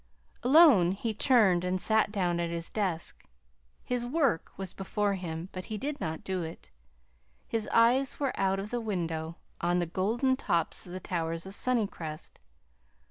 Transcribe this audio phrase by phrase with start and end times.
[0.41, 3.23] Alone, he turned and sat down at his desk.
[3.83, 6.71] His work was before him, but he did not do it.
[7.47, 11.53] His eyes were out of the window on the golden tops of the towers of
[11.53, 12.39] Sunnycrest.